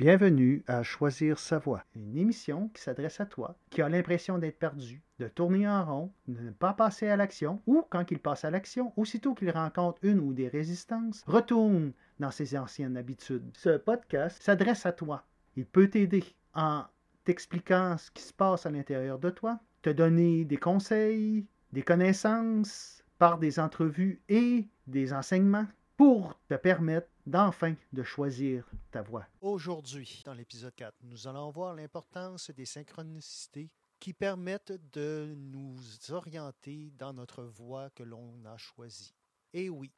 Bienvenue 0.00 0.64
à 0.66 0.82
Choisir 0.82 1.38
sa 1.38 1.58
voie, 1.58 1.84
une 1.94 2.16
émission 2.16 2.70
qui 2.72 2.80
s'adresse 2.80 3.20
à 3.20 3.26
toi 3.26 3.54
qui 3.68 3.82
a 3.82 3.88
l'impression 3.90 4.38
d'être 4.38 4.58
perdu, 4.58 5.02
de 5.18 5.28
tourner 5.28 5.68
en 5.68 5.84
rond, 5.84 6.12
de 6.26 6.40
ne 6.40 6.50
pas 6.52 6.72
passer 6.72 7.08
à 7.08 7.18
l'action, 7.18 7.60
ou 7.66 7.84
quand 7.90 8.10
il 8.10 8.18
passe 8.18 8.46
à 8.46 8.50
l'action, 8.50 8.94
aussitôt 8.96 9.34
qu'il 9.34 9.50
rencontre 9.50 9.98
une 10.02 10.20
ou 10.20 10.32
des 10.32 10.48
résistances, 10.48 11.22
retourne 11.26 11.92
dans 12.18 12.30
ses 12.30 12.56
anciennes 12.56 12.96
habitudes. 12.96 13.44
Ce 13.52 13.76
podcast 13.76 14.42
s'adresse 14.42 14.86
à 14.86 14.92
toi. 14.92 15.26
Il 15.54 15.66
peut 15.66 15.90
t'aider 15.90 16.24
en 16.54 16.84
t'expliquant 17.26 17.98
ce 17.98 18.10
qui 18.10 18.22
se 18.22 18.32
passe 18.32 18.64
à 18.64 18.70
l'intérieur 18.70 19.18
de 19.18 19.28
toi, 19.28 19.60
te 19.82 19.90
donner 19.90 20.46
des 20.46 20.56
conseils, 20.56 21.44
des 21.74 21.82
connaissances 21.82 23.04
par 23.18 23.36
des 23.36 23.60
entrevues 23.60 24.22
et 24.30 24.66
des 24.86 25.12
enseignements 25.12 25.66
pour 26.00 26.34
te 26.48 26.54
permettre 26.54 27.10
d'enfin 27.26 27.74
de 27.92 28.02
choisir 28.02 28.64
ta 28.90 29.02
voie. 29.02 29.26
Aujourd'hui, 29.42 30.22
dans 30.24 30.32
l'épisode 30.32 30.74
4, 30.74 30.96
nous 31.02 31.28
allons 31.28 31.50
voir 31.50 31.74
l'importance 31.74 32.50
des 32.52 32.64
synchronicités 32.64 33.70
qui 33.98 34.14
permettent 34.14 34.72
de 34.94 35.34
nous 35.36 35.76
orienter 36.08 36.90
dans 36.96 37.12
notre 37.12 37.44
voie 37.44 37.90
que 37.90 38.02
l'on 38.02 38.42
a 38.46 38.56
choisie. 38.56 39.14
Et 39.52 39.68
oui, 39.68 39.92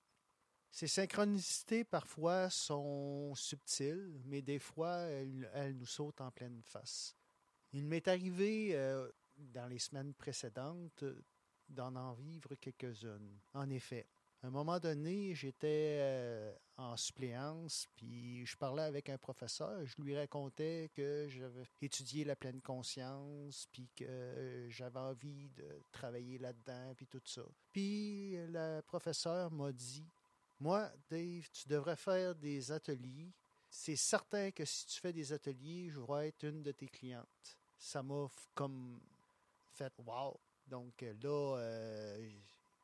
ces 0.72 0.88
synchronicités 0.88 1.84
parfois 1.84 2.50
sont 2.50 3.32
subtiles, 3.36 4.20
mais 4.24 4.42
des 4.42 4.58
fois 4.58 5.02
elles, 5.02 5.76
nous 5.76 5.86
sautent 5.86 6.20
en 6.20 6.32
pleine 6.32 6.62
face. 6.64 7.14
Il 7.70 7.86
m'est 7.86 8.08
arrivé 8.08 8.70
euh, 8.74 9.08
dans 9.36 9.68
les 9.68 9.78
semaines 9.78 10.14
précédentes 10.14 11.04
d'en 11.68 11.94
en 11.94 12.12
vivre 12.14 12.56
quelques-unes. 12.56 13.38
En 13.54 13.70
effet, 13.70 14.08
à 14.42 14.48
un 14.48 14.50
moment 14.50 14.80
donné, 14.80 15.34
j'étais 15.36 15.98
euh, 16.00 16.52
en 16.76 16.96
suppléance, 16.96 17.86
puis 17.94 18.44
je 18.44 18.56
parlais 18.56 18.82
avec 18.82 19.08
un 19.08 19.16
professeur. 19.16 19.86
Je 19.86 20.02
lui 20.02 20.16
racontais 20.16 20.90
que 20.94 21.28
j'avais 21.28 21.62
étudié 21.80 22.24
la 22.24 22.34
pleine 22.34 22.60
conscience, 22.60 23.68
puis 23.70 23.88
que 23.94 24.04
euh, 24.04 24.68
j'avais 24.68 24.98
envie 24.98 25.48
de 25.50 25.84
travailler 25.92 26.38
là-dedans, 26.38 26.92
puis 26.96 27.06
tout 27.06 27.22
ça. 27.24 27.42
Puis 27.70 28.32
le 28.48 28.80
professeur 28.80 29.52
m'a 29.52 29.70
dit 29.70 30.08
Moi, 30.58 30.90
Dave, 31.08 31.48
tu 31.52 31.68
devrais 31.68 31.96
faire 31.96 32.34
des 32.34 32.72
ateliers. 32.72 33.32
C'est 33.70 33.96
certain 33.96 34.50
que 34.50 34.64
si 34.64 34.86
tu 34.86 35.00
fais 35.00 35.12
des 35.12 35.32
ateliers, 35.32 35.88
je 35.88 36.00
vais 36.00 36.28
être 36.28 36.42
une 36.42 36.64
de 36.64 36.72
tes 36.72 36.88
clientes. 36.88 37.58
Ça 37.78 38.02
m'a 38.02 38.26
comme 38.54 39.00
fait 39.70 39.92
Wow! 40.04 40.40
Donc 40.66 41.00
là, 41.22 41.56
euh, 41.58 42.28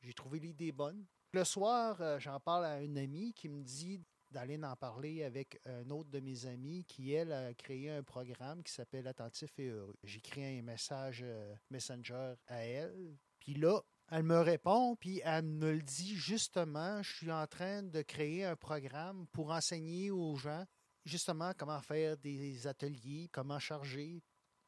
j'ai 0.02 0.14
trouvé 0.14 0.38
l'idée 0.38 0.70
bonne. 0.70 1.05
Le 1.32 1.44
soir, 1.44 2.00
euh, 2.00 2.18
j'en 2.18 2.40
parle 2.40 2.64
à 2.64 2.80
une 2.80 2.96
amie 2.96 3.34
qui 3.34 3.50
me 3.50 3.62
dit 3.62 4.00
d'aller 4.30 4.58
en 4.62 4.76
parler 4.76 5.24
avec 5.24 5.60
un 5.66 5.90
autre 5.90 6.08
de 6.08 6.20
mes 6.20 6.46
amis 6.46 6.84
qui, 6.84 7.12
elle, 7.12 7.32
a 7.32 7.52
créé 7.52 7.90
un 7.90 8.02
programme 8.02 8.62
qui 8.62 8.72
s'appelle 8.72 9.06
Attentif 9.06 9.58
et 9.58 9.68
heureux. 9.68 9.94
J'écris 10.04 10.58
un 10.58 10.62
message 10.62 11.20
euh, 11.22 11.54
Messenger 11.70 12.34
à 12.46 12.64
elle. 12.64 13.14
Puis 13.40 13.54
là, 13.54 13.82
elle 14.10 14.22
me 14.22 14.40
répond, 14.40 14.96
puis 14.96 15.20
elle 15.22 15.44
me 15.44 15.72
le 15.72 15.82
dit 15.82 16.16
justement, 16.16 17.02
je 17.02 17.16
suis 17.16 17.32
en 17.32 17.46
train 17.46 17.82
de 17.82 18.00
créer 18.00 18.44
un 18.44 18.56
programme 18.56 19.26
pour 19.28 19.50
enseigner 19.50 20.10
aux 20.10 20.36
gens 20.36 20.64
justement 21.04 21.52
comment 21.58 21.82
faire 21.82 22.16
des 22.16 22.66
ateliers, 22.66 23.28
comment 23.30 23.58
charger. 23.58 24.22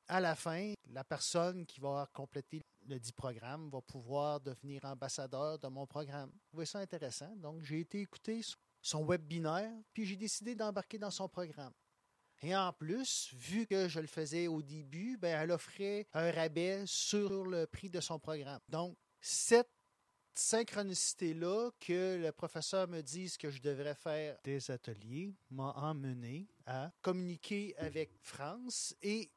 À 0.08 0.20
la 0.20 0.34
fin, 0.34 0.74
la 0.90 1.04
personne 1.04 1.64
qui 1.64 1.80
va 1.80 2.06
compléter 2.12 2.60
le 2.90 2.98
dit 2.98 3.12
programme 3.12 3.70
va 3.70 3.80
pouvoir 3.80 4.40
devenir 4.40 4.84
ambassadeur 4.84 5.58
de 5.58 5.68
mon 5.68 5.86
programme. 5.86 6.28
Vous 6.30 6.56
voyez 6.56 6.66
ça 6.66 6.80
intéressant. 6.80 7.34
Donc, 7.36 7.62
j'ai 7.62 7.80
été 7.80 8.00
écouter 8.00 8.40
son 8.82 9.06
webinaire, 9.06 9.72
puis 9.92 10.04
j'ai 10.04 10.16
décidé 10.16 10.54
d'embarquer 10.56 10.98
dans 10.98 11.10
son 11.10 11.28
programme. 11.28 11.72
Et 12.42 12.56
en 12.56 12.72
plus, 12.72 13.30
vu 13.34 13.66
que 13.66 13.88
je 13.88 14.00
le 14.00 14.06
faisais 14.06 14.48
au 14.48 14.60
début, 14.62 15.16
ben, 15.18 15.40
elle 15.40 15.52
offrait 15.52 16.08
un 16.14 16.32
rabais 16.32 16.82
sur 16.86 17.44
le 17.44 17.66
prix 17.66 17.90
de 17.90 18.00
son 18.00 18.18
programme. 18.18 18.60
Donc, 18.68 18.96
cette 19.20 19.70
synchronicité-là, 20.34 21.70
que 21.78 22.16
le 22.20 22.32
professeur 22.32 22.88
me 22.88 23.02
dise 23.02 23.36
que 23.36 23.50
je 23.50 23.60
devrais 23.60 23.94
faire 23.94 24.38
des 24.42 24.70
ateliers, 24.70 25.34
m'a 25.50 25.72
emmené 25.76 26.48
à 26.66 26.90
communiquer 27.02 27.74
avec 27.76 28.16
France 28.22 28.96
et 29.02 29.30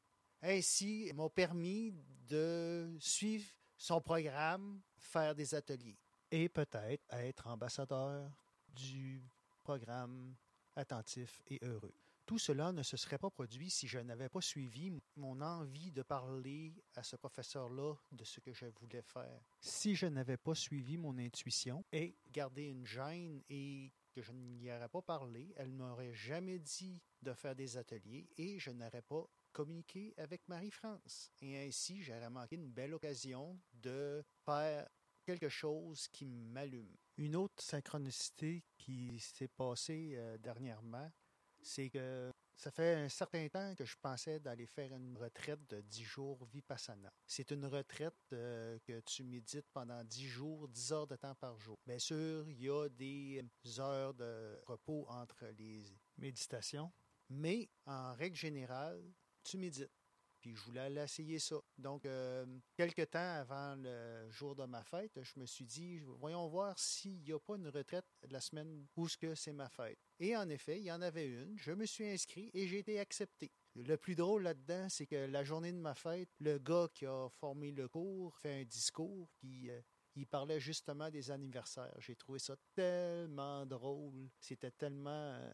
ainsi 0.44 1.12
m'a 1.16 1.30
permis 1.30 1.94
de 2.28 2.96
suivre 3.00 3.48
son 3.78 4.02
programme, 4.02 4.81
faire 4.98 5.34
des 5.34 5.56
ateliers 5.56 5.98
et 6.31 6.50
peut-être 6.50 7.04
être 7.12 7.48
ambassadeur 7.48 8.30
du 8.70 9.24
programme 9.64 10.36
attentif 10.76 11.42
et 11.48 11.59
heureux. 11.64 11.94
Tout 12.26 12.40
cela 12.40 12.72
ne 12.72 12.84
se 12.84 12.96
serait 12.96 13.18
pas 13.18 13.30
produit 13.30 13.70
si 13.70 13.86
je 13.86 14.00
n'avais 14.00 14.30
pas 14.30 14.40
suivi 14.40 14.94
mon 15.18 15.42
envie 15.42 15.92
de 15.92 16.02
parler 16.04 16.74
à 16.96 17.04
ce 17.04 17.18
professeur-là 17.18 17.96
de 18.14 18.24
ce 18.24 18.40
que 18.40 18.54
je 18.54 18.66
voulais 18.66 19.02
faire. 19.02 19.42
Si 19.60 19.94
je 19.94 20.06
n'avais 20.06 20.38
pas 20.38 20.56
suivi 20.56 20.98
mon 20.98 21.18
intuition 21.18 21.84
et 21.92 22.16
gardé 22.31 22.70
une 22.70 22.86
gêne 22.86 23.42
et 23.50 23.92
que 24.14 24.22
je 24.22 24.31
n'y 24.31 24.72
aurais 24.72 24.88
pas 24.88 25.02
parlé, 25.02 25.54
elle 25.58 25.72
m'aurait 25.72 26.14
jamais 26.14 26.60
dit 26.60 27.02
de 27.22 27.34
faire 27.34 27.56
des 27.56 27.75
ateliers 27.75 28.30
et 28.38 28.58
je 28.58 28.72
n'aurais 28.72 29.02
pas 29.02 29.28
communiquer 29.53 30.14
avec 30.18 30.47
Marie-France. 30.47 31.31
Et 31.41 31.66
ainsi, 31.66 32.02
j'ai 32.02 32.19
manqué 32.30 32.56
une 32.56 32.72
belle 32.72 32.94
occasion 32.94 33.58
de 33.74 34.24
faire 34.46 34.90
quelque 35.25 35.50
chose 35.50 36.08
qui 36.09 36.25
m'allume. 36.25 36.94
Une 37.18 37.36
autre 37.36 37.63
synchronicité 37.63 38.63
qui 38.78 39.19
s'est 39.19 39.47
passée 39.47 40.13
euh, 40.16 40.38
dernièrement, 40.38 41.09
c'est 41.62 41.90
que 41.90 42.30
ça 42.56 42.72
fait 42.72 42.96
un 42.96 43.09
certain 43.09 43.47
temps 43.50 43.74
que 43.75 43.86
je 43.86 43.96
pensais 44.02 44.40
d'aller 44.40 44.68
faire 44.68 44.94
une 44.94 45.18
retraite 45.18 45.59
de 45.69 45.81
10 45.81 46.03
jours 46.03 46.46
Vipassana. 46.46 47.12
C'est 47.25 47.52
une 47.52 47.66
retraite 47.66 48.13
euh, 48.31 48.78
que 48.84 49.00
tu 49.02 49.24
médites 49.24 49.69
pendant 49.74 50.03
10 50.03 50.28
jours, 50.28 50.68
10 50.68 50.92
heures 50.94 51.08
de 51.08 51.16
temps 51.16 51.36
par 51.36 51.59
jour. 51.59 51.78
Bien 51.86 52.00
sûr, 52.00 52.47
il 52.50 52.62
y 52.62 52.69
a 52.69 52.88
des 52.90 53.44
heures 53.80 54.13
de 54.13 54.59
repos 54.66 55.06
entre 55.09 55.46
les 55.58 55.84
méditations, 56.18 56.92
mais 57.30 57.69
en 57.86 58.13
règle 58.13 58.38
générale, 58.38 59.03
tu 59.44 59.58
médites. 59.58 59.92
Puis 60.44 60.56
je 60.56 60.64
voulais 60.66 60.81
aller 60.81 61.02
essayer 61.02 61.40
ça. 61.40 61.56
Donc, 61.78 62.06
euh, 62.06 62.46
quelques 62.76 63.09
temps 63.12 63.36
avant 63.36 63.76
le 63.78 64.30
jour 64.30 64.56
de 64.56 64.66
ma 64.66 64.84
fête, 64.84 65.18
je 65.22 65.40
me 65.40 65.46
suis 65.46 65.64
dit, 65.64 66.00
voyons 66.20 66.50
voir 66.50 66.78
s'il 66.78 67.24
n'y 67.24 67.31
a 67.31 67.40
pas 67.40 67.56
une 67.56 67.70
retraite 67.70 68.06
la 68.30 68.42
semaine 68.42 68.86
où 68.98 69.08
que 69.20 69.36
c'est 69.36 69.54
ma 69.54 69.70
fête. 69.70 69.98
Et 70.20 70.36
en 70.36 70.50
effet, 70.50 70.80
il 70.80 70.84
y 70.84 70.92
en 70.92 71.02
avait 71.02 71.28
une. 71.28 71.58
Je 71.58 71.72
me 71.72 71.86
suis 71.86 72.09
inscrit 72.09 72.52
et 72.54 72.68
j'ai 72.68 72.80
été 72.80 73.00
accepté. 73.00 73.54
Le 73.76 73.96
plus 73.96 74.16
drôle 74.16 74.44
là-dedans, 74.44 74.90
c'est 74.90 75.08
que 75.08 75.28
la 75.28 75.46
journée 75.46 75.72
de 75.72 75.78
ma 75.78 75.96
fête, 75.96 76.30
le 76.42 76.60
gars 76.60 76.90
qui 76.94 77.06
a 77.06 77.30
formé 77.30 77.72
le 77.72 77.88
cours 77.88 78.38
fait 78.38 78.62
un 78.62 78.66
discours, 78.66 79.30
puis 79.38 79.70
euh, 79.70 79.81
il 80.16 80.28
parlait 80.28 80.60
justement 80.60 81.10
des 81.10 81.31
anniversaires. 81.31 81.96
J'ai 82.00 82.18
trouvé 82.18 82.40
ça 82.40 82.56
tellement 82.75 83.66
drôle. 83.66 84.30
C'était 84.42 84.72
tellement 84.72 85.10
euh, 85.10 85.54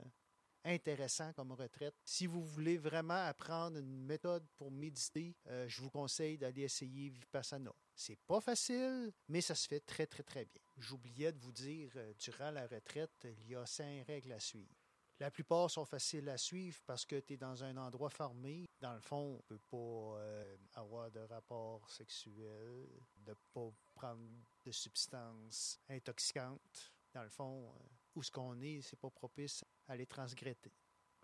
intéressant 0.63 1.33
comme 1.33 1.51
retraite. 1.51 1.95
Si 2.03 2.27
vous 2.27 2.43
voulez 2.43 2.77
vraiment 2.77 3.25
apprendre 3.25 3.77
une 3.77 4.05
méthode 4.05 4.45
pour 4.57 4.71
méditer, 4.71 5.35
euh, 5.47 5.67
je 5.67 5.81
vous 5.81 5.89
conseille 5.89 6.37
d'aller 6.37 6.63
essayer 6.63 7.09
Vipassana. 7.09 7.73
C'est 7.95 8.19
pas 8.27 8.41
facile, 8.41 9.11
mais 9.27 9.41
ça 9.41 9.55
se 9.55 9.67
fait 9.67 9.81
très, 9.81 10.07
très, 10.07 10.23
très 10.23 10.45
bien. 10.45 10.61
J'oubliais 10.77 11.31
de 11.31 11.39
vous 11.39 11.51
dire, 11.51 11.91
euh, 11.95 12.13
durant 12.19 12.51
la 12.51 12.67
retraite, 12.67 13.25
il 13.25 13.49
y 13.49 13.55
a 13.55 13.65
cinq 13.65 14.05
règles 14.07 14.31
à 14.31 14.39
suivre. 14.39 14.75
La 15.19 15.29
plupart 15.29 15.69
sont 15.69 15.83
faciles 15.83 16.29
à 16.29 16.37
suivre 16.37 16.79
parce 16.85 17.05
que 17.05 17.19
tu 17.19 17.33
es 17.33 17.37
dans 17.37 17.61
un 17.61 17.75
endroit 17.75 18.09
fermé. 18.09 18.65
Dans 18.79 18.93
le 18.93 19.01
fond, 19.01 19.33
on 19.33 19.35
ne 19.35 19.57
peut 19.57 19.59
pas 19.69 20.17
euh, 20.17 20.57
avoir 20.75 21.11
de 21.11 21.19
rapport 21.19 21.89
sexuel, 21.89 22.87
de 23.17 23.31
ne 23.31 23.35
pas 23.53 23.69
prendre 23.93 24.29
de 24.65 24.71
substances 24.71 25.77
intoxicantes. 25.89 26.93
Dans 27.13 27.23
le 27.23 27.29
fond, 27.29 27.73
où 28.19 28.23
ce 28.23 28.29
qu'on 28.31 28.59
est, 28.59 28.81
c'est 28.81 28.99
pas 28.99 29.09
propice 29.09 29.63
à 29.87 29.95
les 29.95 30.05
transgretter. 30.05 30.73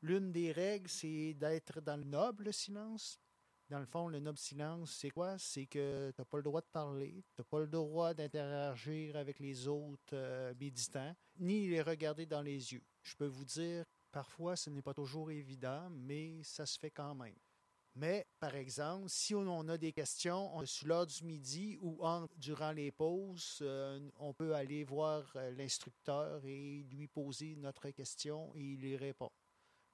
L'une 0.01 0.31
des 0.31 0.53
règles, 0.53 0.89
c'est 0.89 1.33
d'être 1.33 1.81
dans 1.81 1.97
le 1.97 2.05
noble 2.05 2.53
silence. 2.53 3.19
Dans 3.69 3.79
le 3.79 3.85
fond, 3.85 4.07
le 4.07 4.19
noble 4.19 4.37
silence, 4.37 4.91
c'est 4.91 5.09
quoi? 5.09 5.37
C'est 5.37 5.65
que 5.65 6.11
tu 6.11 6.21
n'as 6.21 6.25
pas 6.25 6.37
le 6.37 6.43
droit 6.43 6.61
de 6.61 6.67
parler, 6.71 7.23
tu 7.35 7.41
n'as 7.41 7.45
pas 7.45 7.59
le 7.59 7.67
droit 7.67 8.13
d'interagir 8.13 9.17
avec 9.17 9.39
les 9.39 9.67
autres 9.67 10.13
euh, 10.13 10.53
méditants, 10.57 11.13
ni 11.37 11.67
les 11.67 11.81
regarder 11.81 12.25
dans 12.25 12.43
les 12.43 12.73
yeux. 12.73 12.83
Je 13.01 13.15
peux 13.15 13.25
vous 13.25 13.43
dire, 13.43 13.83
parfois, 14.11 14.55
ce 14.55 14.69
n'est 14.69 14.83
pas 14.83 14.93
toujours 14.93 15.31
évident, 15.31 15.89
mais 15.89 16.43
ça 16.43 16.65
se 16.65 16.79
fait 16.79 16.91
quand 16.91 17.15
même. 17.15 17.35
Mais, 17.95 18.27
par 18.41 18.55
exemple, 18.55 19.07
si 19.07 19.33
on 19.33 19.69
a 19.69 19.77
des 19.77 19.93
questions 19.93 20.65
sur 20.65 20.87
l'heure 20.87 21.07
du 21.07 21.23
midi 21.23 21.77
ou 21.81 21.97
durant 22.37 22.73
les 22.73 22.91
pauses, 22.91 23.59
euh, 23.61 24.09
on 24.19 24.33
peut 24.33 24.53
aller 24.53 24.83
voir 24.83 25.31
euh, 25.37 25.51
l'instructeur 25.51 26.43
et 26.43 26.83
lui 26.91 27.07
poser 27.07 27.55
notre 27.55 27.89
question 27.91 28.51
et 28.53 28.63
il 28.63 28.85
y 28.85 28.97
répond. 28.97 29.31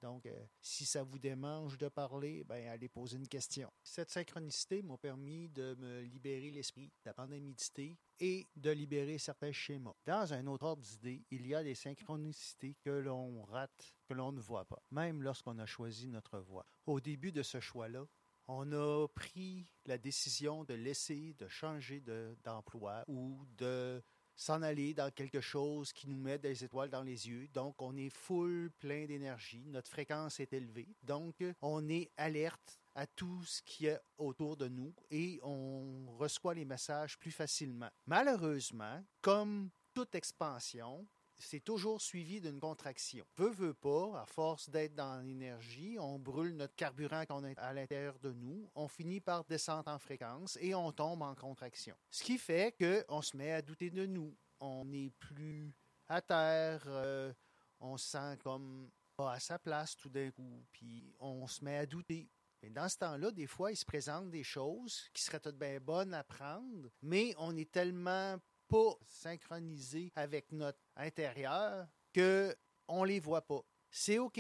Donc, 0.02 0.26
euh, 0.26 0.46
si 0.62 0.86
ça 0.86 1.04
vous 1.04 1.20
démange 1.20 1.78
de 1.78 1.88
parler, 1.88 2.44
ben, 2.44 2.68
allez 2.68 2.90
poser 2.90 3.18
une 3.18 3.28
question. 3.28 3.72
Cette 3.84 4.10
synchronicité 4.10 4.82
m'a 4.82 4.98
permis 4.98 5.50
de 5.50 5.76
me 5.80 6.02
libérer 6.02 6.50
l'esprit, 6.50 6.92
d'apprendre 7.06 7.34
à 7.34 7.40
méditer 7.40 7.98
et 8.20 8.48
de 8.56 8.72
libérer 8.72 9.18
certains 9.18 9.52
schémas. 9.52 9.94
Dans 10.06 10.34
un 10.34 10.48
autre 10.48 10.66
ordre 10.66 10.82
d'idée, 10.82 11.24
il 11.30 11.46
y 11.46 11.54
a 11.54 11.64
des 11.64 11.76
synchronicités 11.76 12.76
que 12.84 12.90
l'on 12.90 13.44
rate, 13.44 13.96
que 14.08 14.14
l'on 14.14 14.32
ne 14.32 14.40
voit 14.40 14.66
pas, 14.66 14.82
même 14.90 15.22
lorsqu'on 15.22 15.60
a 15.60 15.66
choisi 15.66 16.08
notre 16.08 16.40
voie. 16.40 16.66
Au 16.88 17.00
début 17.00 17.32
de 17.32 17.44
ce 17.44 17.60
choix-là, 17.60 18.06
on 18.48 18.72
a 18.74 19.08
pris 19.08 19.68
la 19.86 19.98
décision 19.98 20.64
de 20.64 20.74
laisser, 20.74 21.36
de 21.38 21.48
changer 21.48 22.04
d'emploi 22.44 23.04
ou 23.08 23.46
de 23.58 24.04
s'en 24.42 24.64
aller 24.64 24.96
dans 24.96 25.12
quelque 25.12 25.40
chose 25.40 25.94
qui 25.94 26.08
nous 26.08 26.18
met 26.18 26.40
des 26.40 26.64
étoiles 26.64 26.90
dans 26.90 27.04
les 27.04 27.28
yeux. 27.28 27.48
Donc, 27.54 27.80
on 27.80 27.96
est 27.96 28.10
full 28.10 28.72
plein 28.80 29.06
d'énergie. 29.06 29.64
Notre 29.68 29.92
fréquence 29.92 30.40
est 30.40 30.52
élevée. 30.52 30.88
Donc, 31.04 31.44
on 31.62 31.88
est 31.88 32.10
alerte 32.18 32.80
à 32.96 33.06
tout 33.06 33.44
ce 33.44 33.62
qui 33.62 33.86
est 33.86 34.00
autour 34.18 34.58
de 34.58 34.68
nous 34.68 34.96
et 35.12 35.40
on 35.44 36.08
reçoit 36.18 36.56
les 36.56 36.66
messages 36.66 37.20
plus 37.20 37.30
facilement. 37.30 37.92
Malheureusement, 38.08 39.04
comme 39.22 39.70
toute 39.94 40.16
expansion, 40.16 41.06
c'est 41.42 41.60
toujours 41.60 42.02
suivi 42.02 42.40
d'une 42.40 42.60
contraction. 42.60 43.26
Veut, 43.38 43.52
veut 43.52 43.74
pas, 43.74 44.22
à 44.22 44.26
force 44.26 44.70
d'être 44.70 44.96
dans 44.96 45.26
l'énergie, 45.26 45.98
on 46.00 46.20
brûle 46.20 46.56
notre 46.56 46.76
carburant 46.76 47.26
qu'on 47.26 47.44
a 47.44 47.52
à 47.58 47.74
l'intérieur 47.74 48.18
de 48.20 48.32
nous, 48.32 48.70
on 48.76 48.88
finit 48.88 49.20
par 49.20 49.44
descendre 49.46 49.90
en 49.90 50.00
fréquence 50.00 50.58
et 50.62 50.74
on 50.76 50.92
tombe 50.92 51.22
en 51.22 51.36
contraction. 51.36 51.96
Ce 52.10 52.24
qui 52.24 52.38
fait 52.38 52.76
qu'on 52.78 53.22
se 53.22 53.36
met 53.36 53.52
à 53.52 53.62
douter 53.62 53.90
de 53.90 54.06
nous. 54.06 54.36
On 54.60 54.86
n'est 54.86 55.10
plus 55.20 55.74
à 56.08 56.22
terre, 56.22 56.84
euh, 56.86 57.34
on 57.80 57.98
se 57.98 58.12
sent 58.12 58.38
comme 58.44 58.92
pas 59.16 59.34
à 59.34 59.40
sa 59.40 59.58
place 59.58 59.96
tout 59.96 60.10
d'un 60.10 60.30
coup, 60.30 60.64
puis 60.72 61.16
on 61.20 61.48
se 61.48 61.64
met 61.64 61.78
à 61.78 61.86
douter. 61.86 62.30
Mais 62.62 62.70
dans 62.70 62.88
ce 62.88 62.98
temps-là, 62.98 63.32
des 63.32 63.48
fois, 63.48 63.72
il 63.72 63.76
se 63.76 63.86
présente 63.86 64.30
des 64.30 64.44
choses 64.44 65.10
qui 65.14 65.24
seraient 65.24 65.40
toutes 65.40 65.58
bien 65.58 65.80
bonnes 65.80 66.14
à 66.14 66.24
prendre, 66.24 66.90
mais 67.02 67.34
on 67.38 67.58
est 67.58 67.72
tellement 67.72 68.38
pas 68.72 68.98
synchronisé 69.06 70.14
avec 70.16 70.50
notre 70.54 70.80
intérieur 70.96 71.86
que 72.14 72.56
on 72.88 73.04
les 73.04 73.20
voit 73.20 73.46
pas. 73.46 73.62
C'est 73.90 74.18
OK, 74.18 74.40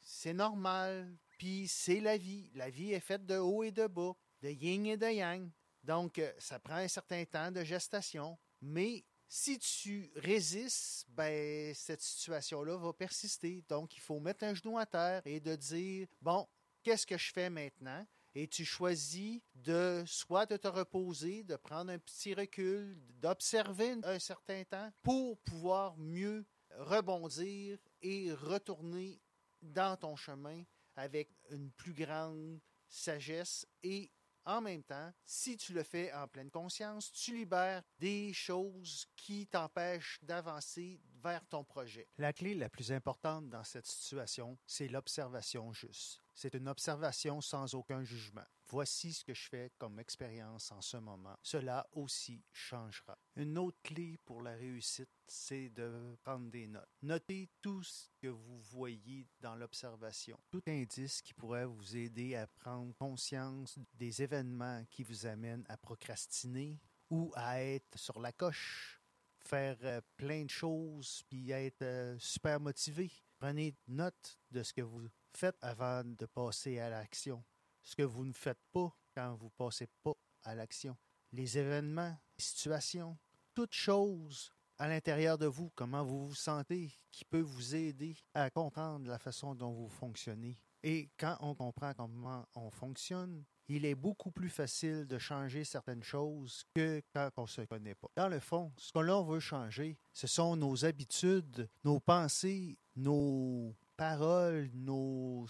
c'est 0.00 0.32
normal, 0.32 1.14
puis 1.36 1.68
c'est 1.68 2.00
la 2.00 2.16
vie. 2.16 2.50
La 2.54 2.70
vie 2.70 2.94
est 2.94 3.00
faite 3.00 3.26
de 3.26 3.36
haut 3.36 3.62
et 3.62 3.70
de 3.70 3.86
bas, 3.86 4.14
de 4.40 4.48
yin 4.48 4.86
et 4.86 4.96
de 4.96 5.06
yang. 5.06 5.50
Donc, 5.84 6.18
euh, 6.18 6.32
ça 6.38 6.58
prend 6.58 6.76
un 6.76 6.88
certain 6.88 7.22
temps 7.26 7.52
de 7.52 7.62
gestation, 7.62 8.38
mais 8.62 9.04
si 9.28 9.58
tu 9.58 10.10
résistes, 10.16 11.04
ben, 11.08 11.74
cette 11.74 12.00
situation-là 12.00 12.78
va 12.78 12.92
persister. 12.94 13.62
Donc, 13.68 13.94
il 13.94 14.00
faut 14.00 14.18
mettre 14.20 14.44
un 14.44 14.54
genou 14.54 14.78
à 14.78 14.86
terre 14.86 15.20
et 15.26 15.38
de 15.38 15.54
dire, 15.54 16.08
bon, 16.22 16.48
qu'est-ce 16.82 17.06
que 17.06 17.18
je 17.18 17.30
fais 17.30 17.50
maintenant? 17.50 18.06
Et 18.36 18.46
tu 18.46 18.66
choisis 18.66 19.40
de 19.54 20.04
soit 20.06 20.44
de 20.44 20.58
te 20.58 20.68
reposer, 20.68 21.42
de 21.42 21.56
prendre 21.56 21.90
un 21.90 21.98
petit 21.98 22.34
recul, 22.34 23.00
d'observer 23.18 23.96
un 24.02 24.18
certain 24.18 24.62
temps 24.64 24.92
pour 25.02 25.38
pouvoir 25.38 25.96
mieux 25.96 26.44
rebondir 26.76 27.78
et 28.02 28.30
retourner 28.34 29.18
dans 29.62 29.96
ton 29.96 30.16
chemin 30.16 30.62
avec 30.96 31.30
une 31.50 31.70
plus 31.72 31.94
grande 31.94 32.60
sagesse 32.90 33.66
et 33.82 34.12
en 34.44 34.60
même 34.60 34.84
temps, 34.84 35.12
si 35.24 35.56
tu 35.56 35.72
le 35.72 35.82
fais 35.82 36.12
en 36.12 36.28
pleine 36.28 36.50
conscience, 36.50 37.10
tu 37.10 37.34
libères 37.34 37.82
des 37.98 38.34
choses 38.34 39.06
qui 39.16 39.46
t'empêchent 39.46 40.20
d'avancer 40.22 41.00
vers 41.22 41.44
ton 41.46 41.64
projet. 41.64 42.06
La 42.18 42.34
clé 42.34 42.54
la 42.54 42.68
plus 42.68 42.92
importante 42.92 43.48
dans 43.48 43.64
cette 43.64 43.86
situation, 43.86 44.56
c'est 44.66 44.88
l'observation 44.88 45.72
juste. 45.72 46.20
C'est 46.36 46.54
une 46.54 46.68
observation 46.68 47.40
sans 47.40 47.74
aucun 47.74 48.04
jugement. 48.04 48.44
Voici 48.68 49.14
ce 49.14 49.24
que 49.24 49.32
je 49.32 49.48
fais 49.48 49.72
comme 49.78 49.98
expérience 49.98 50.70
en 50.70 50.82
ce 50.82 50.98
moment. 50.98 51.34
Cela 51.42 51.88
aussi 51.92 52.44
changera. 52.52 53.16
Une 53.36 53.56
autre 53.56 53.78
clé 53.82 54.18
pour 54.26 54.42
la 54.42 54.54
réussite, 54.54 55.08
c'est 55.26 55.70
de 55.70 56.14
prendre 56.22 56.50
des 56.50 56.66
notes. 56.66 56.90
Notez 57.00 57.48
tout 57.62 57.82
ce 57.82 58.10
que 58.20 58.26
vous 58.26 58.58
voyez 58.58 59.26
dans 59.40 59.54
l'observation. 59.54 60.38
Tout 60.50 60.62
indice 60.66 61.22
qui 61.22 61.32
pourrait 61.32 61.64
vous 61.64 61.96
aider 61.96 62.34
à 62.34 62.46
prendre 62.46 62.94
conscience 62.96 63.78
des 63.94 64.22
événements 64.22 64.84
qui 64.90 65.04
vous 65.04 65.24
amènent 65.24 65.64
à 65.70 65.78
procrastiner 65.78 66.78
ou 67.08 67.32
à 67.34 67.62
être 67.62 67.98
sur 67.98 68.20
la 68.20 68.32
coche, 68.32 69.00
faire 69.38 69.78
euh, 69.84 70.02
plein 70.18 70.44
de 70.44 70.50
choses 70.50 71.22
puis 71.30 71.50
être 71.50 71.80
euh, 71.80 72.18
super 72.18 72.60
motivé. 72.60 73.10
Prenez 73.38 73.74
note 73.86 74.38
de 74.50 74.62
ce 74.62 74.72
que 74.72 74.80
vous 74.80 75.08
faites 75.34 75.58
avant 75.60 76.02
de 76.04 76.26
passer 76.26 76.78
à 76.78 76.88
l'action. 76.88 77.44
Ce 77.82 77.94
que 77.94 78.02
vous 78.02 78.24
ne 78.24 78.32
faites 78.32 78.60
pas 78.72 78.96
quand 79.14 79.34
vous 79.34 79.46
ne 79.46 79.64
passez 79.66 79.88
pas 80.02 80.14
à 80.42 80.54
l'action. 80.54 80.96
Les 81.32 81.58
événements, 81.58 82.16
les 82.38 82.44
situations, 82.44 83.18
toutes 83.54 83.74
choses 83.74 84.52
à 84.78 84.88
l'intérieur 84.88 85.38
de 85.38 85.46
vous, 85.46 85.70
comment 85.74 86.04
vous 86.04 86.28
vous 86.28 86.34
sentez, 86.34 86.92
qui 87.10 87.24
peut 87.24 87.40
vous 87.40 87.74
aider 87.74 88.16
à 88.34 88.50
comprendre 88.50 89.08
la 89.08 89.18
façon 89.18 89.54
dont 89.54 89.72
vous 89.72 89.88
fonctionnez. 89.88 90.56
Et 90.82 91.10
quand 91.18 91.36
on 91.40 91.54
comprend 91.54 91.92
comment 91.94 92.46
on 92.54 92.70
fonctionne, 92.70 93.44
il 93.68 93.84
est 93.84 93.94
beaucoup 93.94 94.30
plus 94.30 94.48
facile 94.48 95.06
de 95.06 95.18
changer 95.18 95.64
certaines 95.64 96.02
choses 96.02 96.64
que 96.74 97.02
quand 97.12 97.30
on 97.36 97.42
ne 97.42 97.48
se 97.48 97.62
connaît 97.62 97.94
pas. 97.94 98.08
Dans 98.16 98.28
le 98.28 98.40
fond, 98.40 98.72
ce 98.76 98.92
que 98.92 98.98
l'on 99.00 99.24
veut 99.24 99.40
changer, 99.40 99.98
ce 100.12 100.26
sont 100.26 100.56
nos 100.56 100.84
habitudes, 100.84 101.68
nos 101.84 102.00
pensées, 102.00 102.78
nos 102.94 103.74
paroles, 103.96 104.70
nos 104.72 105.46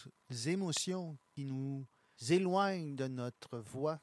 émotions 0.47 1.19
qui 1.35 1.45
nous 1.45 1.87
éloignent 2.31 2.97
de 2.97 3.07
notre 3.07 3.59
voie, 3.59 4.01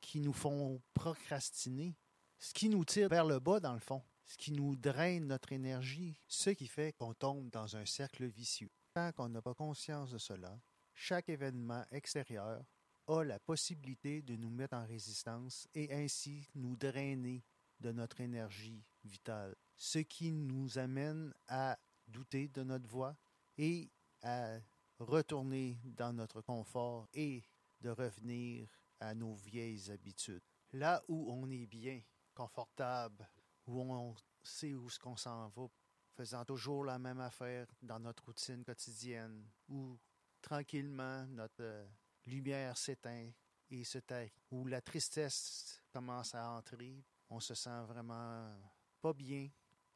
qui 0.00 0.20
nous 0.20 0.32
font 0.32 0.80
procrastiner, 0.94 1.96
ce 2.38 2.52
qui 2.52 2.68
nous 2.68 2.84
tire 2.84 3.08
vers 3.08 3.24
le 3.24 3.40
bas 3.40 3.60
dans 3.60 3.74
le 3.74 3.80
fond, 3.80 4.02
ce 4.24 4.36
qui 4.36 4.52
nous 4.52 4.76
draine 4.76 5.26
notre 5.26 5.52
énergie, 5.52 6.16
ce 6.28 6.50
qui 6.50 6.66
fait 6.66 6.92
qu'on 6.92 7.14
tombe 7.14 7.50
dans 7.50 7.76
un 7.76 7.86
cercle 7.86 8.26
vicieux. 8.26 8.70
Tant 8.94 9.12
qu'on 9.12 9.28
n'a 9.28 9.42
pas 9.42 9.54
conscience 9.54 10.10
de 10.10 10.18
cela, 10.18 10.58
chaque 10.94 11.28
événement 11.28 11.84
extérieur 11.90 12.62
a 13.08 13.22
la 13.22 13.38
possibilité 13.38 14.22
de 14.22 14.36
nous 14.36 14.50
mettre 14.50 14.74
en 14.74 14.86
résistance 14.86 15.68
et 15.74 15.92
ainsi 15.92 16.48
nous 16.54 16.76
drainer 16.76 17.44
de 17.80 17.92
notre 17.92 18.20
énergie 18.20 18.82
vitale, 19.04 19.54
ce 19.76 19.98
qui 19.98 20.32
nous 20.32 20.78
amène 20.78 21.32
à 21.48 21.78
douter 22.08 22.48
de 22.48 22.62
notre 22.62 22.88
voie, 22.88 23.16
et 23.58 23.90
à 24.22 24.58
retourner 24.98 25.78
dans 25.84 26.12
notre 26.12 26.40
confort 26.40 27.08
et 27.14 27.42
de 27.80 27.90
revenir 27.90 28.68
à 29.00 29.14
nos 29.14 29.34
vieilles 29.34 29.90
habitudes. 29.90 30.42
Là 30.72 31.02
où 31.08 31.30
on 31.32 31.50
est 31.50 31.66
bien, 31.66 32.00
confortable, 32.34 33.28
où 33.66 33.80
on 33.80 34.14
sait 34.42 34.74
où 34.74 34.88
ce 34.88 34.98
qu'on 34.98 35.16
s'en 35.16 35.48
va, 35.48 35.66
faisant 36.14 36.44
toujours 36.44 36.84
la 36.84 36.98
même 36.98 37.20
affaire 37.20 37.66
dans 37.82 37.98
notre 37.98 38.26
routine 38.26 38.64
quotidienne, 38.64 39.44
où 39.68 39.98
tranquillement 40.40 41.26
notre 41.26 41.86
lumière 42.26 42.76
s'éteint 42.76 43.30
et 43.70 43.84
se 43.84 43.98
taille, 43.98 44.32
où 44.50 44.66
la 44.66 44.80
tristesse 44.80 45.82
commence 45.90 46.34
à 46.34 46.50
entrer, 46.50 47.04
on 47.30 47.40
se 47.40 47.54
sent 47.54 47.82
vraiment 47.86 48.54
pas 49.00 49.12
bien 49.12 49.48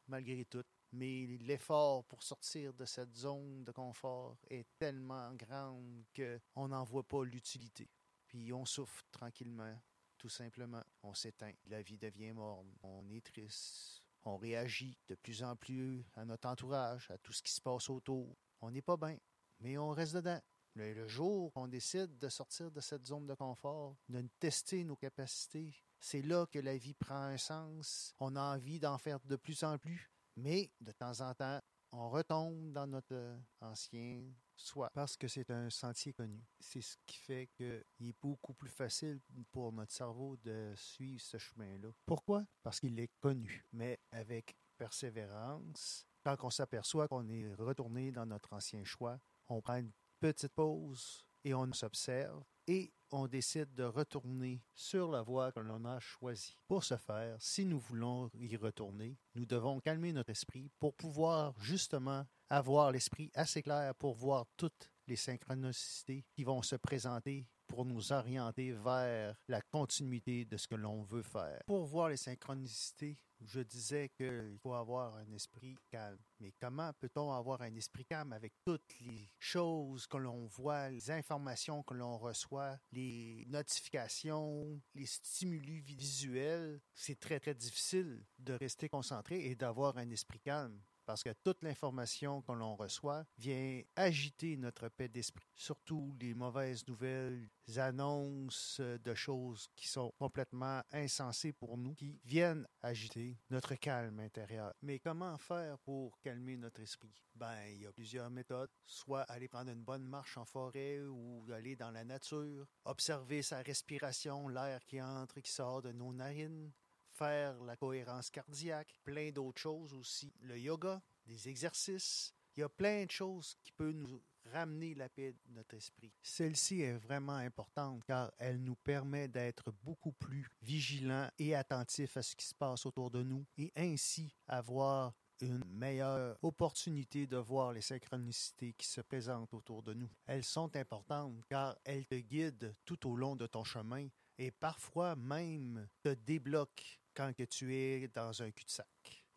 malgré 0.07 0.45
tout 0.45 0.63
mais 0.93 1.25
l'effort 1.41 2.03
pour 2.05 2.21
sortir 2.21 2.73
de 2.73 2.85
cette 2.85 3.15
zone 3.15 3.63
de 3.63 3.71
confort 3.71 4.37
est 4.49 4.67
tellement 4.77 5.33
grand 5.35 5.79
qu'on 6.15 6.67
n'en 6.67 6.83
voit 6.83 7.07
pas 7.07 7.23
l'utilité. 7.23 7.89
Puis 8.27 8.51
on 8.51 8.65
souffre 8.65 9.03
tranquillement, 9.11 9.79
tout 10.17 10.29
simplement. 10.29 10.83
On 11.03 11.13
s'éteint, 11.13 11.53
la 11.67 11.81
vie 11.81 11.97
devient 11.97 12.33
morne, 12.33 12.73
on 12.83 13.07
est 13.09 13.25
triste, 13.25 14.03
on 14.23 14.37
réagit 14.37 14.97
de 15.07 15.15
plus 15.15 15.43
en 15.43 15.55
plus 15.55 16.03
à 16.15 16.25
notre 16.25 16.47
entourage, 16.49 17.09
à 17.09 17.17
tout 17.17 17.33
ce 17.33 17.41
qui 17.41 17.51
se 17.51 17.61
passe 17.61 17.89
autour. 17.89 18.35
On 18.59 18.69
n'est 18.69 18.81
pas 18.81 18.97
bien, 18.97 19.17
mais 19.59 19.77
on 19.77 19.91
reste 19.91 20.15
dedans. 20.15 20.41
Le, 20.75 21.07
jour 21.07 21.51
qu'on 21.53 21.67
décide 21.67 22.17
de 22.17 22.29
sortir 22.29 22.71
de 22.71 22.79
cette 22.79 23.05
zone 23.05 23.27
de 23.27 23.33
confort, 23.33 23.97
de 24.09 24.27
tester 24.39 24.83
nos 24.83 24.95
capacités, 24.95 25.73
c'est 25.99 26.21
là 26.21 26.45
que 26.45 26.59
la 26.59 26.77
vie 26.77 26.93
prend 26.93 27.23
un 27.23 27.37
sens. 27.37 28.13
On 28.19 28.35
a 28.35 28.55
envie 28.55 28.79
d'en 28.79 28.97
faire 28.97 29.19
de 29.19 29.35
plus 29.35 29.63
en 29.63 29.77
plus. 29.77 30.09
Mais 30.37 30.71
de 30.79 30.91
temps 30.91 31.19
en 31.21 31.33
temps, 31.33 31.59
on 31.91 32.09
retombe 32.09 32.71
dans 32.71 32.87
notre 32.87 33.37
ancien 33.59 34.23
soi 34.55 34.89
parce 34.93 35.17
que 35.17 35.27
c'est 35.27 35.49
un 35.51 35.69
sentier 35.69 36.13
connu. 36.13 36.41
C'est 36.59 36.81
ce 36.81 36.95
qui 37.05 37.17
fait 37.17 37.49
qu'il 37.53 38.07
est 38.07 38.15
beaucoup 38.21 38.53
plus 38.53 38.69
facile 38.69 39.19
pour 39.51 39.73
notre 39.73 39.91
cerveau 39.91 40.37
de 40.37 40.73
suivre 40.75 41.21
ce 41.21 41.37
chemin-là. 41.37 41.89
Pourquoi? 42.05 42.45
Parce 42.63 42.79
qu'il 42.79 42.97
est 42.99 43.11
connu. 43.19 43.65
Mais 43.73 43.99
avec 44.11 44.55
persévérance, 44.77 46.05
quand 46.23 46.37
on 46.43 46.49
s'aperçoit 46.49 47.07
qu'on 47.07 47.27
est 47.27 47.53
retourné 47.55 48.11
dans 48.11 48.25
notre 48.25 48.53
ancien 48.53 48.83
choix, 48.83 49.19
on 49.47 49.61
prend 49.61 49.77
une 49.77 49.91
petite 50.21 50.53
pause 50.53 51.25
et 51.43 51.55
on 51.55 51.73
s'observe 51.73 52.43
et 52.67 52.93
on 53.09 53.27
décide 53.27 53.73
de 53.73 53.83
retourner 53.83 54.63
sur 54.71 55.09
la 55.09 55.23
voie 55.23 55.51
que 55.51 55.59
l'on 55.59 55.83
a 55.83 55.99
choisie. 55.99 56.55
Pour 56.67 56.83
ce 56.83 56.95
faire, 56.95 57.35
si 57.39 57.65
nous 57.65 57.79
voulons 57.79 58.29
y 58.35 58.55
retourner, 58.55 59.17
nous 59.33 59.47
devons 59.47 59.79
calmer 59.79 60.13
notre 60.13 60.29
esprit 60.29 60.69
pour 60.79 60.93
pouvoir 60.93 61.59
justement 61.59 62.23
avoir 62.51 62.91
l'esprit 62.91 63.31
assez 63.33 63.63
clair 63.63 63.95
pour 63.95 64.13
voir 64.13 64.45
toutes 64.55 64.91
les 65.07 65.15
synchronicités 65.15 66.23
qui 66.33 66.43
vont 66.43 66.61
se 66.61 66.75
présenter 66.75 67.49
pour 67.71 67.85
nous 67.85 68.11
orienter 68.11 68.73
vers 68.73 69.33
la 69.47 69.61
continuité 69.61 70.43
de 70.43 70.57
ce 70.57 70.67
que 70.67 70.75
l'on 70.75 71.03
veut 71.03 71.23
faire. 71.23 71.61
Pour 71.65 71.85
voir 71.85 72.09
les 72.09 72.17
synchronicités, 72.17 73.17
je 73.39 73.61
disais 73.61 74.09
qu'il 74.09 74.57
faut 74.61 74.73
avoir 74.73 75.15
un 75.15 75.31
esprit 75.31 75.77
calme. 75.89 76.19
Mais 76.41 76.53
comment 76.59 76.91
peut-on 76.99 77.31
avoir 77.31 77.61
un 77.61 77.73
esprit 77.75 78.05
calme 78.05 78.33
avec 78.33 78.53
toutes 78.65 78.99
les 78.99 79.31
choses 79.39 80.05
que 80.05 80.17
l'on 80.17 80.45
voit, 80.47 80.89
les 80.89 81.11
informations 81.11 81.81
que 81.81 81.93
l'on 81.93 82.17
reçoit, 82.17 82.77
les 82.91 83.45
notifications, 83.47 84.81
les 84.93 85.05
stimuli 85.05 85.79
visuels? 85.79 86.81
C'est 86.93 87.19
très, 87.19 87.39
très 87.39 87.55
difficile 87.55 88.25
de 88.37 88.53
rester 88.53 88.89
concentré 88.89 89.45
et 89.45 89.55
d'avoir 89.55 89.97
un 89.97 90.09
esprit 90.09 90.41
calme 90.41 90.81
parce 91.05 91.23
que 91.23 91.33
toute 91.43 91.61
l'information 91.63 92.41
que 92.41 92.51
l'on 92.51 92.75
reçoit 92.75 93.25
vient 93.37 93.81
agiter 93.95 94.57
notre 94.57 94.89
paix 94.89 95.09
d'esprit. 95.09 95.47
Surtout 95.55 96.15
les 96.19 96.33
mauvaises 96.33 96.87
nouvelles, 96.87 97.49
les 97.67 97.79
annonces 97.79 98.79
de 98.79 99.13
choses 99.13 99.67
qui 99.75 99.87
sont 99.87 100.13
complètement 100.17 100.81
insensées 100.91 101.53
pour 101.53 101.77
nous, 101.77 101.93
qui 101.93 102.19
viennent 102.25 102.67
agiter 102.81 103.37
notre 103.49 103.75
calme 103.75 104.19
intérieur. 104.19 104.73
Mais 104.81 104.99
comment 104.99 105.37
faire 105.37 105.77
pour 105.79 106.19
calmer 106.19 106.57
notre 106.57 106.81
esprit? 106.81 107.13
Ben, 107.35 107.65
il 107.69 107.81
y 107.81 107.87
a 107.87 107.91
plusieurs 107.91 108.29
méthodes. 108.29 108.69
Soit 108.85 109.21
aller 109.23 109.47
prendre 109.47 109.71
une 109.71 109.83
bonne 109.83 110.05
marche 110.05 110.37
en 110.37 110.45
forêt 110.45 111.01
ou 111.01 111.45
aller 111.51 111.75
dans 111.75 111.91
la 111.91 112.03
nature, 112.03 112.67
observer 112.85 113.41
sa 113.41 113.61
respiration, 113.61 114.47
l'air 114.47 114.83
qui 114.85 115.01
entre 115.01 115.37
et 115.37 115.41
qui 115.41 115.51
sort 115.51 115.81
de 115.81 115.91
nos 115.91 116.13
narines, 116.13 116.71
faire 117.13 117.61
la 117.63 117.75
cohérence 117.75 118.29
cardiaque, 118.29 118.93
plein 119.03 119.31
d'autres 119.31 119.61
choses 119.61 119.93
aussi. 119.93 120.33
Le 120.41 120.57
yoga, 120.57 121.01
des 121.25 121.49
exercices. 121.49 122.33
Il 122.55 122.61
y 122.61 122.63
a 122.63 122.69
plein 122.69 123.05
de 123.05 123.11
choses 123.11 123.55
qui 123.63 123.71
peuvent 123.71 123.93
nous 123.93 124.21
ramener 124.51 124.95
la 124.95 125.07
paix 125.07 125.31
de 125.31 125.53
notre 125.53 125.75
esprit. 125.75 126.11
Celle-ci 126.21 126.81
est 126.81 126.97
vraiment 126.97 127.35
importante 127.35 128.03
car 128.05 128.31
elle 128.37 128.61
nous 128.61 128.75
permet 128.75 129.27
d'être 129.27 129.71
beaucoup 129.83 130.11
plus 130.11 130.49
vigilants 130.61 131.29
et 131.37 131.55
attentifs 131.55 132.17
à 132.17 132.21
ce 132.21 132.35
qui 132.35 132.45
se 132.45 132.55
passe 132.55 132.85
autour 132.85 133.11
de 133.11 133.23
nous 133.23 133.45
et 133.57 133.71
ainsi 133.75 134.33
avoir 134.47 135.13
une 135.41 135.63
meilleure 135.65 136.37
opportunité 136.43 137.25
de 137.25 137.37
voir 137.37 137.73
les 137.73 137.81
synchronicités 137.81 138.73
qui 138.73 138.87
se 138.87 139.01
présentent 139.01 139.53
autour 139.53 139.81
de 139.81 139.93
nous. 139.93 140.09
Elles 140.25 140.43
sont 140.43 140.75
importantes 140.75 141.43
car 141.49 141.75
elles 141.83 142.05
te 142.05 142.15
guident 142.15 142.75
tout 142.85 143.09
au 143.09 143.15
long 143.15 143.35
de 143.35 143.47
ton 143.47 143.63
chemin 143.63 144.07
et 144.37 144.51
parfois 144.51 145.15
même 145.15 145.87
te 146.03 146.09
débloquent 146.09 147.00
quand 147.15 147.31
tu 147.49 147.75
es 147.75 148.07
dans 148.09 148.41
un 148.41 148.51
cul-de-sac. 148.51 148.87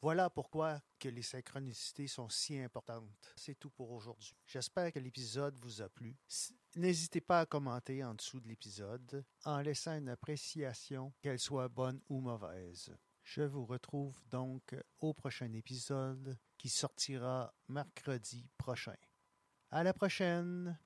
Voilà 0.04 0.28
pourquoi 0.28 0.83
que 0.99 1.09
les 1.09 1.23
synchronicités 1.23 2.07
sont 2.09 2.28
si 2.28 2.59
importantes. 2.59 3.33
C'est 3.37 3.59
tout 3.59 3.71
pour 3.71 3.90
aujourd'hui. 3.90 4.37
J'espère 4.47 4.93
que 4.93 4.99
l'épisode 4.99 5.57
vous 5.59 5.81
a 5.81 5.88
plu. 5.88 6.14
N'hésitez 6.76 7.23
pas 7.23 7.40
à 7.40 7.47
commenter 7.47 8.04
en 8.04 8.14
dessous 8.14 8.38
de 8.38 8.49
l'épisode 8.49 9.25
en 9.47 9.61
laissant 9.62 9.97
une 9.97 10.11
appréciation, 10.11 11.14
qu'elle 11.23 11.38
soit 11.38 11.69
bonne 11.69 12.02
ou 12.11 12.21
mauvaise. 12.21 12.95
Je 13.23 13.40
vous 13.40 13.64
retrouve 13.64 14.21
donc 14.28 14.76
au 14.99 15.14
prochain 15.14 15.50
épisode 15.54 16.37
qui 16.59 16.69
sortira 16.69 17.54
mercredi 17.69 18.47
prochain. 18.59 18.97
À 19.71 19.83
la 19.83 19.95
prochaine! 19.95 20.78